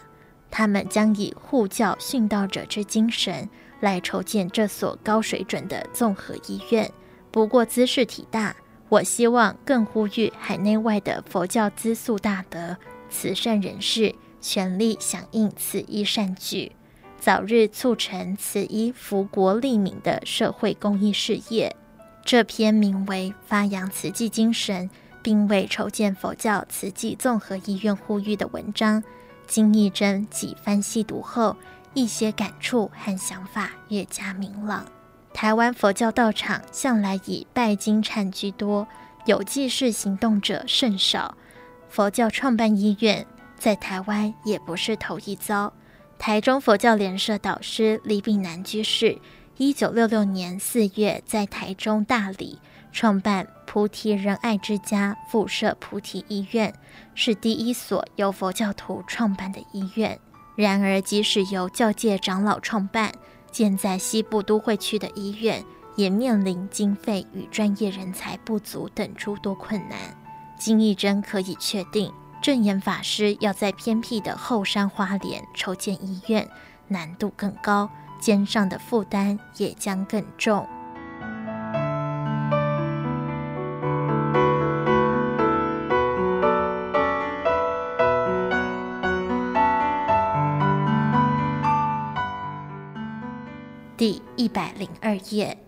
[0.50, 3.48] 他们将以护教殉道者之精神
[3.80, 6.90] 来筹建这所高水准的综合医院。
[7.30, 8.56] 不过兹事体大，
[8.88, 12.76] 我希望更呼吁海内外的佛教资素大德、
[13.08, 16.72] 慈善人士全力响应此一善举，
[17.20, 21.76] 早日促成此一福国利民的社会公益事业。
[22.24, 24.90] 这篇名为《发扬慈济精神，
[25.22, 29.02] 并为筹建佛教慈济综合医院呼吁》的文章，
[29.50, 31.56] 金义珍几番细读后，
[31.92, 34.86] 一些感触和想法越加明朗。
[35.34, 38.86] 台湾佛教道场向来以拜金忏居多，
[39.26, 41.36] 有济世行动者甚少。
[41.88, 43.26] 佛教创办医院
[43.58, 45.72] 在台湾也不是头一遭。
[46.16, 49.18] 台中佛教联社导师李炳南居士，
[49.56, 52.60] 一九六六年四月在台中大理
[52.92, 56.74] 创办菩提仁爱之家附设菩提医院，
[57.14, 60.18] 是第一所由佛教徒创办的医院。
[60.56, 63.12] 然而，即使由教界长老创办，
[63.50, 69.98] 建在西部都会区的医院，也面临经费与专业人才不足等诸多困难。
[70.58, 76.46] 金义珍可以确定，证严法师要在偏僻的后山花莲筹建医院，
[76.88, 77.88] 难度更高，
[78.20, 80.68] 肩上的负担也将更重。
[94.00, 95.58] 第一百零二页，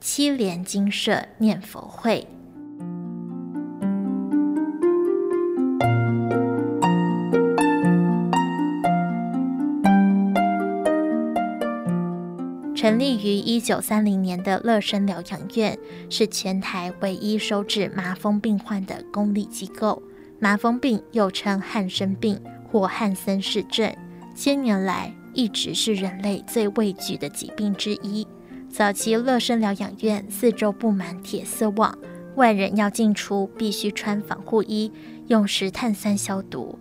[0.00, 2.26] 七莲精舍念佛会。
[12.74, 15.78] 成立于一九三零年的乐生疗养院，
[16.08, 20.02] 是全台唯一收治麻风病患的公立机构。
[20.40, 22.40] 麻风病又称汉生病
[22.72, 23.94] 或汉森氏症，
[24.34, 28.26] 千年来，一直是人类最畏惧的疾病之一。
[28.68, 31.96] 早期乐生疗养院四周布满铁丝网，
[32.34, 34.90] 外人要进出必须穿防护衣，
[35.28, 36.76] 用石炭酸消毒。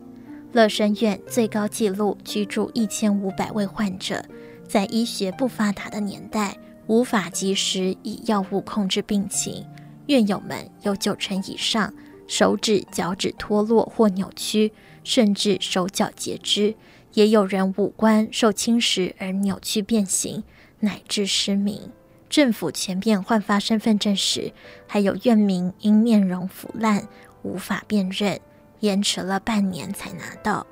[0.54, 4.26] 乐生院最高纪录居住一千五百位患者，
[4.68, 9.64] 在医学不发达的年代，无法及时以药物控制病情，
[10.08, 11.94] 院友们有九成以上
[12.26, 16.74] 手指、脚趾脱落或扭曲，甚至手脚截肢。
[17.14, 20.44] 也有人五官受侵蚀而扭曲变形，
[20.80, 21.92] 乃至失明。
[22.30, 24.52] 政府全面换发身份证时，
[24.86, 27.08] 还有院民因面容腐烂
[27.42, 28.40] 无法辨认，
[28.82, 30.68] 延迟了半年才拿到。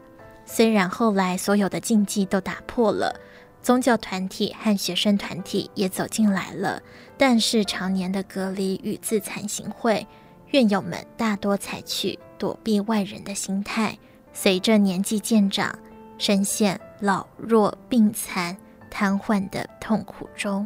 [0.46, 3.20] 虽然后来所有的禁忌都打破了，
[3.62, 6.84] 宗教团体和学生团体也走进来了，
[7.18, 10.06] 但是常年的隔离与自惭形秽，
[10.52, 13.98] 院友们大多采取躲避外人的心态。
[14.34, 15.80] 随着年纪渐长，
[16.18, 18.56] 深陷老弱病残、
[18.90, 20.66] 瘫痪的痛苦中，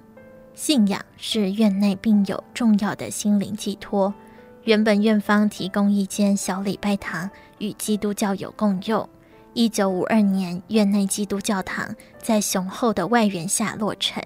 [0.54, 4.14] 信仰是院内病友重要的心灵寄托。
[4.64, 9.08] 原本院方提供一间小礼拜堂与基督教友共用。
[9.54, 14.24] 一九五二年，院内基督教堂在雄厚的外援下落成，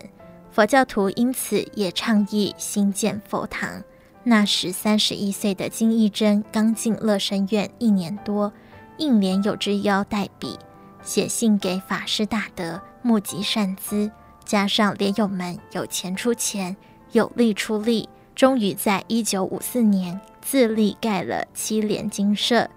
[0.51, 3.81] 佛教徒因此也倡议新建佛堂。
[4.23, 8.51] 那时三十一岁的金义珍刚进乐生院一年多，
[8.97, 10.57] 应莲友之邀代笔。
[11.03, 14.09] 写信给法师大德募集善资，
[14.45, 16.75] 加上莲友们有钱出钱，
[17.11, 22.69] 有力出力，终于在一九五四年自力盖了七莲精舍。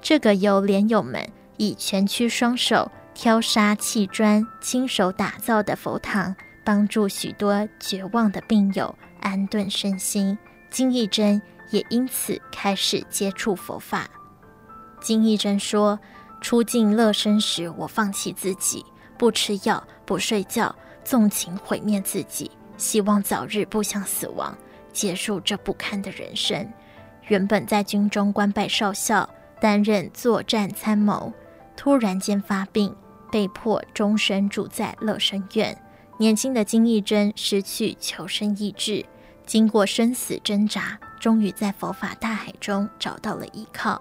[0.00, 10.38] 这个由莲友们以全区双手挑沙砌砖，亲手打造的佛堂，帮助许多绝望的病友安顿身心。
[10.70, 14.08] 金义珍也因此开始接触佛法。
[15.02, 16.00] 金义珍说。
[16.44, 18.84] 初进乐生时，我放弃自己，
[19.16, 24.54] 不吃药，不睡觉，纵情毁灭自己，希望早日步向死亡，
[24.92, 26.70] 结束这不堪的人生。
[27.28, 29.26] 原本在军中官拜少校，
[29.58, 31.32] 担任作战参谋，
[31.74, 32.94] 突然间发病，
[33.32, 35.74] 被迫终身住在乐生院。
[36.18, 39.02] 年轻的金义珍失去求生意志，
[39.46, 43.98] 经过生死挣扎，终于在佛法大海中找到了依靠。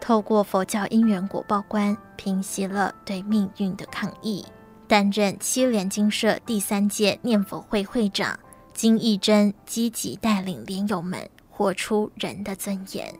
[0.00, 4.44] 透过佛教因缘果报观，平息了对命运的抗议。
[4.88, 8.36] 担任七联金社第三届念佛会会长，
[8.74, 13.14] 金义珍积极带领莲友们活出人的尊严。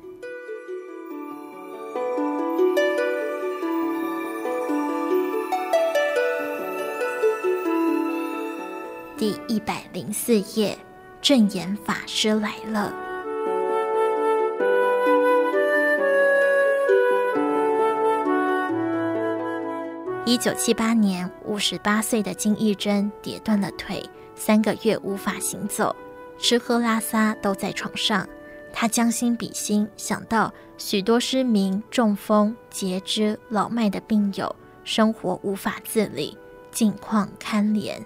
[9.16, 10.76] 第一百零四页，
[11.20, 13.09] 正言法师来了。
[20.26, 24.04] 一九七八年，五十八岁的金义珍跌断了腿，
[24.34, 25.96] 三个月无法行走，
[26.38, 28.28] 吃喝拉撒都在床上。
[28.70, 34.54] 他将心比心，想到许多失明、中风、截肢、老迈的病友，
[34.84, 36.36] 生活无法自理，
[36.70, 37.98] 境况堪怜，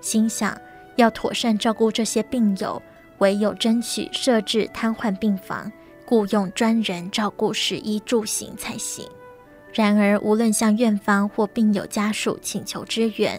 [0.00, 0.56] 心想
[0.94, 2.80] 要妥善照顾这些病友，
[3.18, 5.70] 唯有争取设置瘫痪病房，
[6.06, 9.04] 雇用专人照顾食衣住行才行。
[9.76, 13.38] 然而，无论向院方或病友家属请求支援，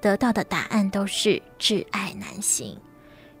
[0.00, 2.76] 得到的答案都是挚爱难行。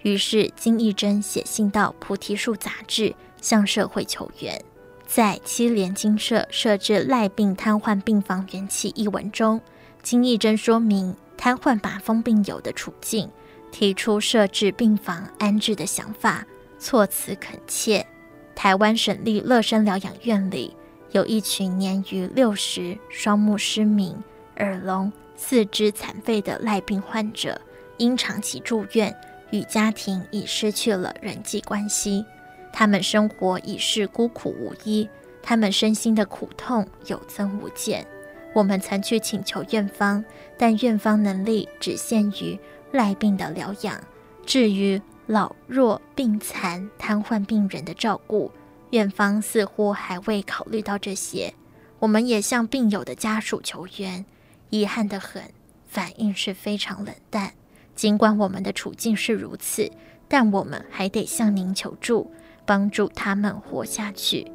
[0.02, 4.62] 于是，金义珍写信到《菩提树》杂志，向社会求援。
[5.08, 9.60] 在七莲精舍设置赖病瘫痪病房缘起一文中，
[10.00, 13.28] 金义珍说明瘫痪麻风病友的处境，
[13.72, 16.46] 提出设置病房安置的想法，
[16.78, 18.06] 措辞恳切。
[18.54, 20.72] 台湾省立乐生疗养院里。
[21.12, 24.16] 有一群年逾六十、双目失明、
[24.56, 27.60] 耳聋、四肢残废的赖病患者，
[27.96, 29.14] 因长期住院，
[29.50, 32.24] 与家庭已失去了人际关系，
[32.72, 35.08] 他们生活已是孤苦无依，
[35.42, 38.06] 他们身心的苦痛有增无减。
[38.54, 40.24] 我们曾去请求院方，
[40.58, 42.58] 但院方能力只限于
[42.90, 43.98] 赖病的疗养，
[44.44, 48.50] 至于老弱病残、瘫痪病人的照顾。
[48.96, 51.52] 院方似乎还未考虑到这些，
[51.98, 54.24] 我们也向病友的家属求援，
[54.70, 55.42] 遗憾得很，
[55.86, 57.52] 反应是非常冷淡。
[57.94, 59.90] 尽管我们的处境是如此，
[60.28, 62.30] 但我们还得向您求助，
[62.64, 64.50] 帮助他们活下去。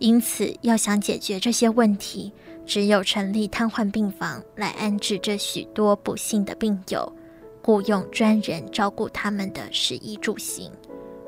[0.00, 2.32] 因此，要想解决这些问题，
[2.66, 7.12] 只有成立瘫痪病房来安置这许多不幸的病友，
[7.62, 10.72] 雇用专人照顾他们的食衣住行。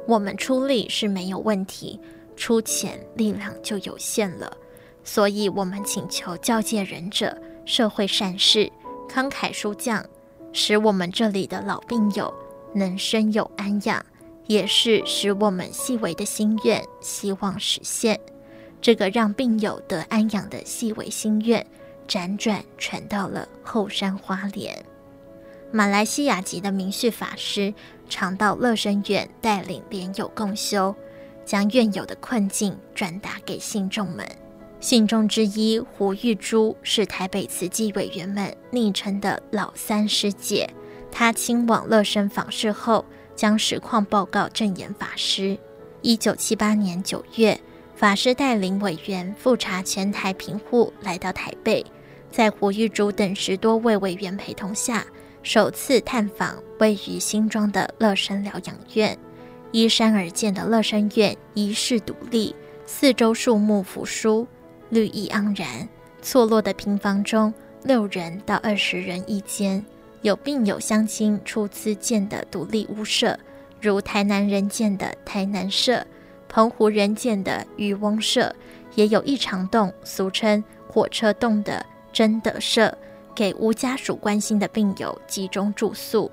[0.09, 2.01] 我们出力是没有问题。
[2.37, 4.57] 出钱力量就有限了，
[5.03, 8.71] 所以我们请求教界仁者、社会善士
[9.09, 10.05] 慷慨书降，
[10.53, 12.33] 使我们这里的老病友
[12.75, 14.05] 能生有安养，
[14.47, 18.21] 也是使我们细微的心愿希望实现。
[18.81, 21.67] 这个让病友得安养的细微心愿，
[22.07, 24.85] 辗转传到了后山花莲。
[25.73, 27.75] 马来西亚籍的明旭法师
[28.09, 30.95] 常到乐生院带领莲友共修。
[31.47, 34.27] 将院友的困境转达给信众们。
[34.79, 40.69] 信众之一胡玉珠是台北慈济委员们昵称的老三师姐。
[41.11, 43.03] 她亲往乐生访视后，
[43.35, 45.57] 将实况报告证言法师。
[46.03, 47.59] 一九七八年九月，
[47.95, 51.85] 法师带领委员复查全台贫户，来到台北，
[52.31, 55.07] 在胡玉珠等十多位委员陪同下，
[55.43, 59.19] 首次探访位于新庄的乐生疗养院。
[59.77, 62.57] 依山而建的乐山院遗世独立，
[62.87, 64.47] 四周树木扶疏，
[64.89, 65.87] 绿意盎然。
[66.23, 67.53] 错落的平房中，
[67.83, 69.85] 六人到二十人一间，
[70.23, 73.39] 有病友乡亲出资建的独立屋舍，
[73.79, 76.03] 如台南人建的台南舍，
[76.49, 78.57] 澎湖人建的渔翁舍，
[78.95, 82.97] 也有一长洞，俗称火车洞的真德舍，
[83.35, 86.31] 给无家属关心的病友集中住宿。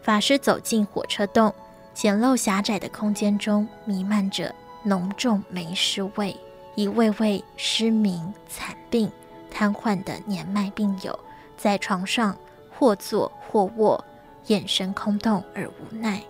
[0.00, 1.54] 法师走进火车洞。
[1.98, 6.36] 简陋狭窄的空间中弥漫着浓重霉尸味，
[6.76, 9.10] 一位位失明、残病、
[9.50, 11.18] 瘫痪的年迈病友
[11.56, 12.38] 在床上
[12.70, 14.04] 或坐或卧，
[14.46, 16.22] 眼神空洞而无奈。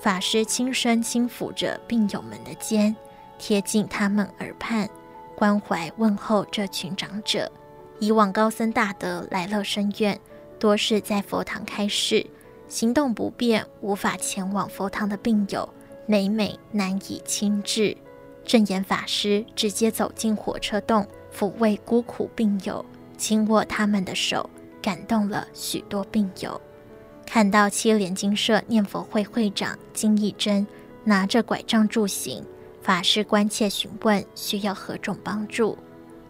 [0.00, 2.96] 法师轻声轻抚着病友们的肩，
[3.38, 4.88] 贴近他们耳畔，
[5.36, 7.52] 关怀问候这群长者。
[7.98, 10.18] 以往高僧大德来乐深院，
[10.58, 12.26] 多是在佛堂开示。
[12.72, 15.68] 行动不便、无法前往佛堂的病友，
[16.06, 17.94] 每每难以亲至。
[18.46, 22.82] 证严法师直接走进火车洞，抚慰孤苦病友，
[23.18, 24.48] 轻握他们的手，
[24.80, 26.58] 感动了许多病友。
[27.26, 30.66] 看到七莲精舍念佛会会长金义珍
[31.04, 32.42] 拿着拐杖助行，
[32.80, 35.76] 法师关切询问需要何种帮助。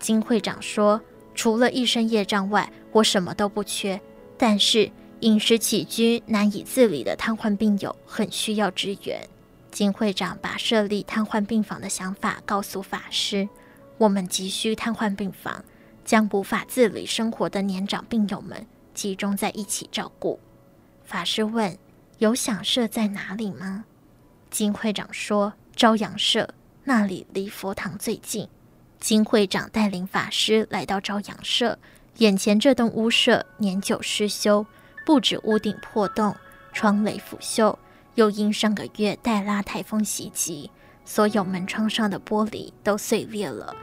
[0.01, 1.01] 金会长说
[1.37, 4.01] ：“除了一身业障外，我什么都不缺，
[4.37, 4.91] 但是……”
[5.23, 9.25] 饮食起居难以自理的瘫痪病友很需要支援。
[9.71, 13.49] 金会长把设立瘫痪病房的想法告诉法师
[13.99, 15.65] ：“我们急需瘫痪病房，
[16.05, 20.41] 将无法自理生活的年长病友们集中在一起照顾。”
[21.07, 21.79] 法师问
[22.19, 23.85] ：“有想设在哪里吗？”
[24.51, 26.53] 金会长说：“朝阳社，
[26.83, 28.49] 那里离佛堂最近。”
[28.99, 31.79] 金会长带领法师来到朝阳社，
[32.19, 34.67] 眼前这栋屋舍年久失修。
[35.05, 36.35] 不止屋顶破洞，
[36.73, 37.77] 窗垒腐朽，
[38.15, 40.71] 又因上个月黛拉台风袭击，
[41.05, 43.75] 所有门窗上的玻璃都碎裂了。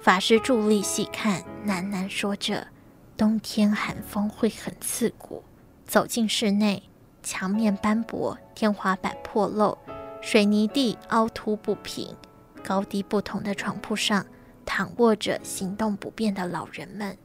[0.00, 2.68] 法师伫立细看，喃喃说着
[3.16, 5.42] ：“冬天寒风会很刺骨。”
[5.86, 6.82] 走进室内，
[7.22, 9.78] 墙面斑驳，天花板破漏，
[10.20, 12.14] 水泥地凹凸不平，
[12.62, 14.26] 高低不同的床铺上
[14.64, 17.16] 躺卧着行动不便的老人们，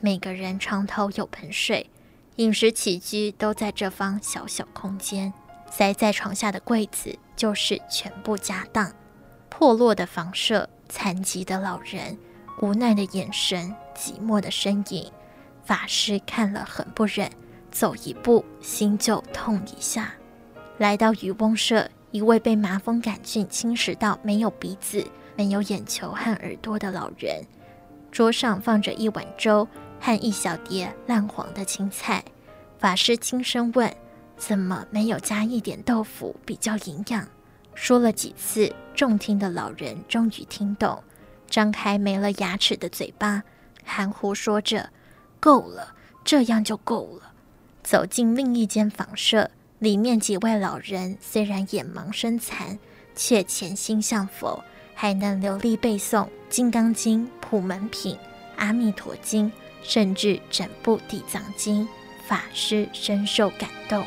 [0.00, 1.88] 每个人床头有盆水，
[2.40, 5.30] 饮食起居都在这方小小空间。
[5.70, 8.90] 塞在床下的柜子就是全部家当，
[9.50, 10.68] 破落的房舍。
[10.88, 12.18] 残疾的老人，
[12.62, 15.12] 无奈的眼神，寂寞的身影，
[15.62, 17.30] 法师看了很不忍，
[17.70, 20.14] 走一步心就痛一下。
[20.78, 27.44] 来到渔翁舍，一位被麻风杆菌侵蚀到没有鼻子、没有眼球和耳朵的老人，
[28.10, 29.68] 桌上放着一碗粥
[30.00, 32.24] 和一小碟烂黄的青菜。
[32.78, 33.94] 法师轻声问
[34.36, 37.28] ：“怎么没有加一点豆腐，比较营养？”
[37.74, 41.02] 说了几次，重听的老人终于听懂，
[41.48, 43.42] 张开没了牙齿的嘴巴，
[43.84, 44.90] 含糊说着
[45.38, 45.94] ：“够了，
[46.24, 47.32] 这样就够了。”
[47.82, 52.78] 走进另一间房舍，里面几位老人虽然眼盲身残，
[53.14, 54.62] 却潜心向佛，
[54.94, 58.14] 还能流利背诵《金刚经》《普门品》
[58.56, 59.50] 《阿弥陀经》，
[59.82, 61.84] 甚至整部《地藏经》，
[62.26, 64.04] 法师深受感动。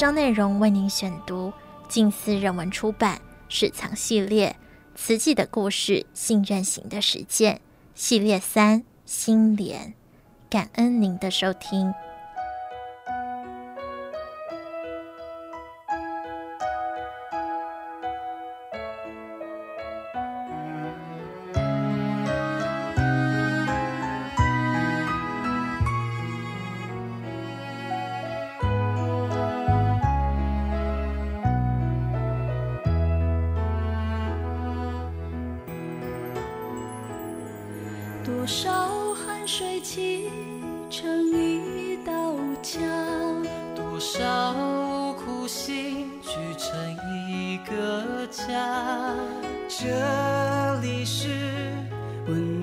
[0.00, 1.52] 章内容为您选读
[1.86, 3.18] 近思人文出版
[3.50, 4.56] 《史藏系列：
[4.94, 7.56] 慈济的故事，信任型的实践》
[7.94, 9.92] 系列三心莲，
[10.48, 11.92] 感恩您的收听。
[52.36, 52.59] 也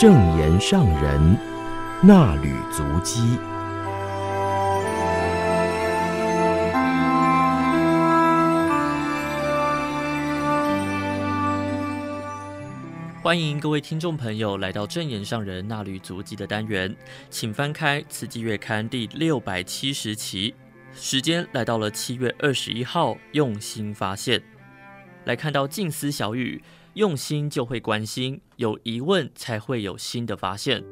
[0.00, 1.36] 正言上人
[2.02, 3.20] 那履足迹。
[13.22, 16.96] 欢迎各位听众朋友来到正言上人那履足迹的单元，
[17.28, 20.54] 请翻开《慈济月刊》第六百七十期，
[20.94, 24.42] 时间来到了七月二十一号，用心发现，
[25.26, 26.64] 来看到静思小语，
[26.94, 30.84] 用心就会关心，有疑问才会有新的发现。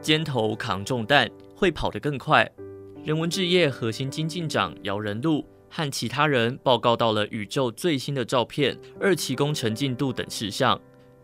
[0.00, 2.50] 肩头扛重担，会跑得更快。
[3.04, 5.46] 人文置业核心经进长姚人禄。
[5.72, 10.80] 和其他人报告到了宇宙最新的照片、二期工程进度等事项。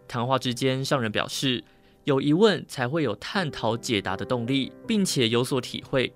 [0.07, 1.64] 谈话之间，上人表示，
[2.05, 6.14] 有疑问才会有探讨解答的动力，并且有所体会。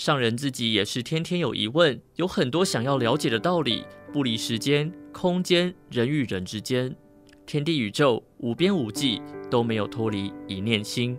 [0.00, 6.96] 上人自己也是天天有疑问，有很多想要了解的道理，不离时间、空间、人与人之间，
[7.44, 9.20] 天地宇宙无边无际，
[9.50, 11.18] 都没有脱离一念心。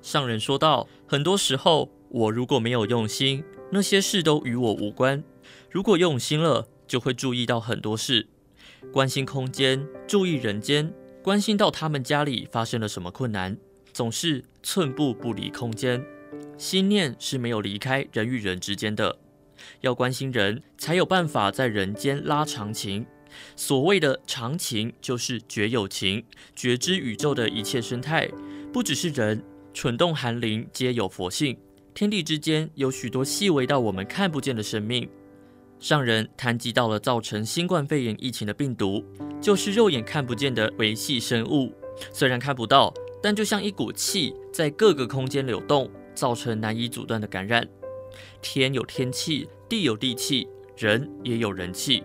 [0.00, 5.22] 上人说道：很多时候，我如果没有用心，那些事都与我无关。
[5.70, 8.26] 如果用心了，就会注意到很多事，
[8.90, 10.90] 关心空间，注意人间，
[11.22, 13.58] 关心到他们家里发生了什么困难，
[13.92, 16.02] 总是寸步不离空间。
[16.56, 19.18] 心念是没有离开人与人之间的，
[19.80, 23.04] 要关心人，才有办法在人间拉长情。
[23.56, 26.24] 所谓的长情，就是觉有情，
[26.54, 28.30] 觉知宇宙的一切生态，
[28.72, 29.42] 不只是人，
[29.72, 31.56] 蠢动寒灵皆有佛性。
[31.92, 35.08] 天地之间有许多细微到我们看不见的生命。
[35.80, 39.04] 上人谈及到了造成新冠肺炎疫情的病毒，
[39.40, 41.72] 就是肉眼看不见的维系生物。
[42.12, 47.68] 虽然看不到，但就像一股气在各个空间流动，造成难以阻断的感染。
[48.40, 52.02] 天有天气，地有地气，人也有人气。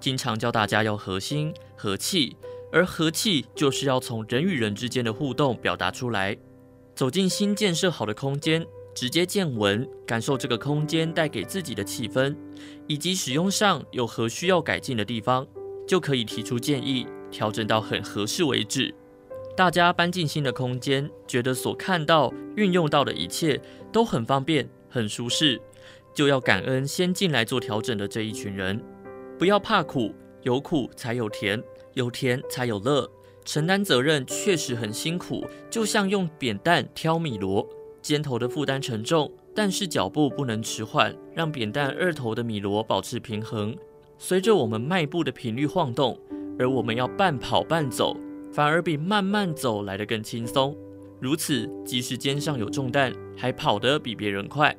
[0.00, 2.36] 经常教大家要和心和气，
[2.72, 6.36] 而和气就是要从人与人之间的互动表达出来。
[6.94, 8.66] 走进新建设好的空间。
[8.94, 12.36] 直接见闻，感受这个空间带给自己的气氛，
[12.86, 15.46] 以及使用上有何需要改进的地方，
[15.88, 18.94] 就可以提出建议，调整到很合适为止。
[19.54, 23.60] 大家搬进新的空间，觉得所看到、运用到的一切
[23.92, 25.60] 都很方便、很舒适，
[26.14, 28.82] 就要感恩先进来做调整的这一群人。
[29.38, 33.08] 不要怕苦，有苦才有甜，有甜才有乐。
[33.44, 37.66] 承担责任确实很辛苦，就像用扁担挑米礍。
[38.00, 43.76] 肩头的负担沉重，但是脚步不能迟缓，让扁担二头的米箩保持平衡。
[44.16, 46.18] 随着我们迈步的频率晃动，
[46.58, 48.16] 而我们要半跑半走，
[48.52, 50.76] 反而比慢慢走来得更轻松。
[51.20, 54.76] 如此，即使肩上有重担，还跑得比别人快。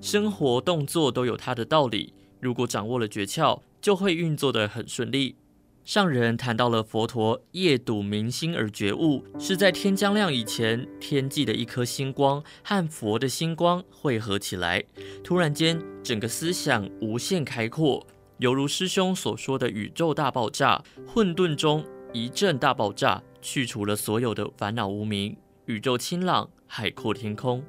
[0.00, 5.36] 生活动作都有它的道理，如果掌握了诀窍，就会运作得很顺利。
[5.84, 14.84] 上人谈到了佛陀夜睹明星而觉悟，是在天将亮以前，天际的一颗星光和佛的星光汇合起来，
[15.24, 18.06] 突然间整个思想无限开阔，
[18.36, 21.82] 犹如师兄所说的宇宙大爆炸，混沌中
[22.12, 25.36] 一阵大爆炸，去除了所有的烦恼无明，
[25.66, 27.62] 宇宙清朗，海阔天空。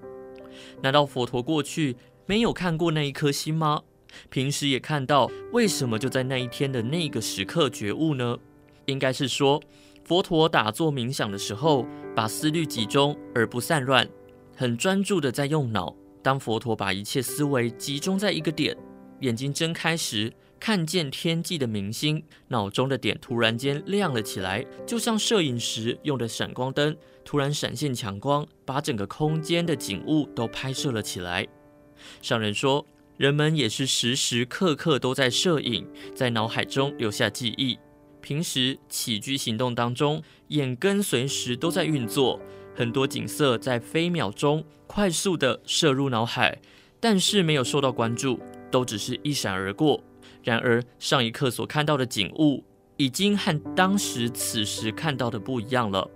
[0.82, 3.84] 难道佛陀过去没有看过那一颗星吗？
[4.30, 8.38] 平时也看到，为什么就在那一天的那个时刻觉悟呢？
[8.86, 9.62] 应该是说，
[10.06, 11.86] 佛陀打坐冥想的时候，
[12.16, 14.08] 把思虑集中而不散乱，
[14.56, 15.94] 很专注的在用脑。
[16.24, 18.76] 当佛陀把一切思维集中在一个点，
[19.20, 31.48] 眼睛睁开时，看见天际的明星，脑中的点突然间亮了起来，就像摄影时用的闪光灯，突然闪现强光，把整个空间的景物都拍摄了起来。
[32.22, 32.86] 上人说。
[33.20, 35.86] 人们也是时时刻刻都在摄影，
[36.16, 37.78] 在脑海中留下记忆。
[38.22, 42.40] 平时起居行动当中，眼根随时都在运作，
[42.74, 46.62] 很多景色在飞秒中快速的射入脑海，
[47.02, 48.40] 但是没有受到关注，
[48.72, 50.02] 都只是一闪而过。
[50.44, 52.64] 然而上一刻所看到的景物，
[52.98, 56.10] 已经和当时此时看到的不一样了。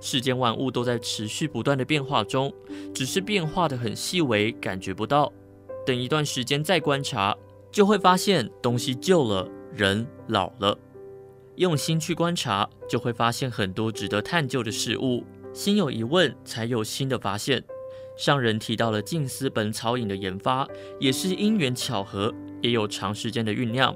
[0.00, 2.52] 世间万物都在持续不断的变化中，
[2.94, 5.32] 只是变化得很细微，感觉不到。
[5.84, 7.36] 等一段时间再观察，
[7.70, 10.78] 就会发现东西旧了，人老了。
[11.56, 15.24] 用心去观察，就会发现很多值得探究的事物。
[15.52, 17.62] 心有疑问，才有新的发现。
[18.16, 20.66] 上人提到了静思本草饮的研发，
[20.98, 23.94] 也是因缘巧合，也有长时间的酝酿。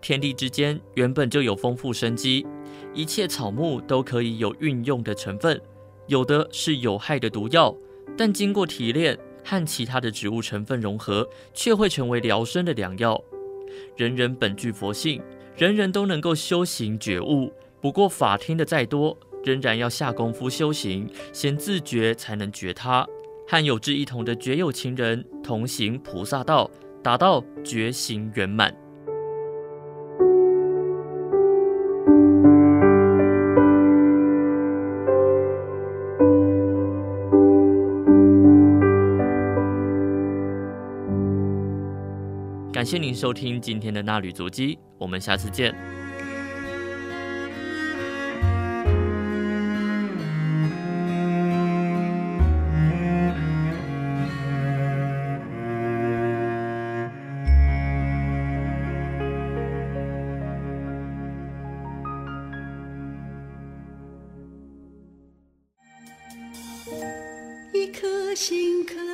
[0.00, 2.46] 天地之间原本就有丰富生机，
[2.94, 5.60] 一切草木都可以有运用的成分，
[6.06, 7.74] 有的是有害的毒药，
[8.16, 9.18] 但经过提炼。
[9.44, 13.18] 和其他的植物成分融合，却会成为疗身的良药。
[13.96, 15.22] 人人本具佛性，
[15.56, 23.06] 人人都能够修行觉悟，不过法听的再多，仍然要下功夫修行，先自觉才能觉他。
[23.46, 26.70] 和有志一同的绝有情人同行菩萨道，
[27.02, 28.74] 达到觉醒圆满。
[42.70, 45.74] 感谢您收听今天的衲履足迹，我们下次见。
[68.38, 69.07] 心可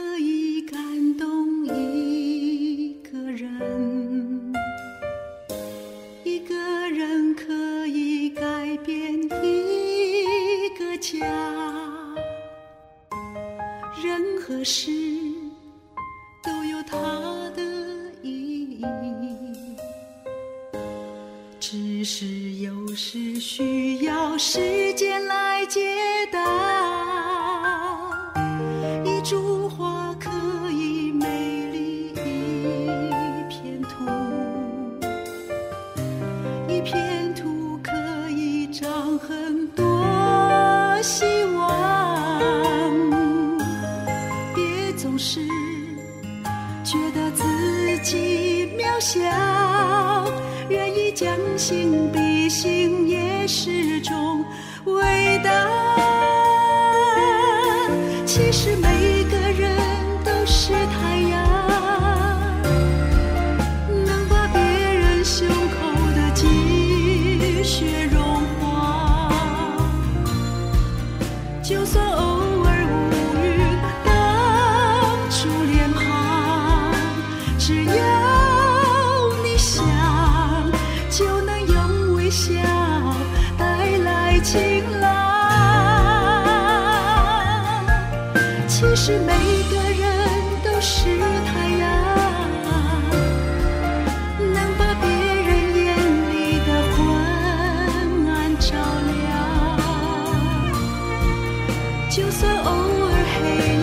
[102.16, 103.73] 就算偶尔黑。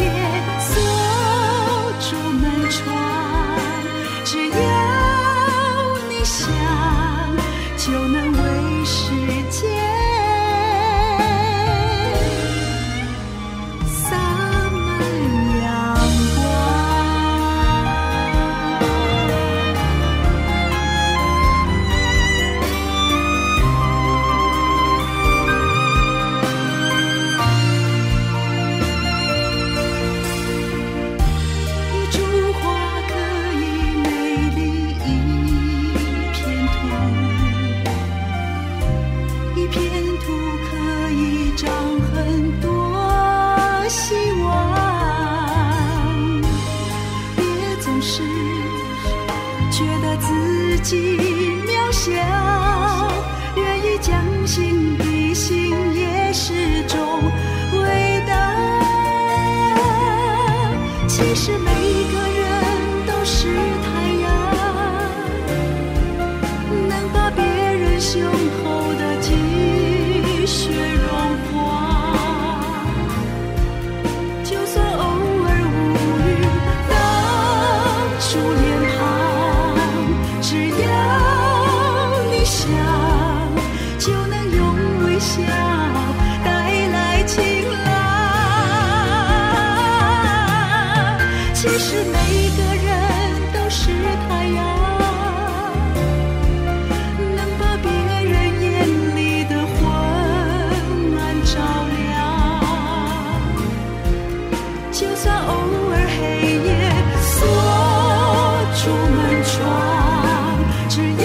[110.97, 111.20] 阳